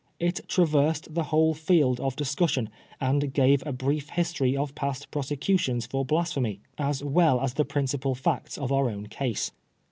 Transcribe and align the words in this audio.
It 0.19 0.39
traversed 0.47 1.13
the 1.13 1.25
whole 1.25 1.53
field 1.53 1.99
of 1.99 2.15
discussion, 2.15 2.69
and 2.99 3.31
gave 3.31 3.61
a 3.67 3.71
brief 3.71 4.09
history 4.09 4.57
of 4.57 4.73
past 4.73 5.11
prosecutions 5.11 5.85
for 5.85 6.03
Blasphemy, 6.03 6.59
as 6.79 7.03
well 7.03 7.39
as 7.39 7.53
the 7.53 7.65
principal 7.65 8.15
facts 8.15 8.57
of 8.57 8.71
our 8.71 8.89
own 8.89 9.05
case. 9.05 9.51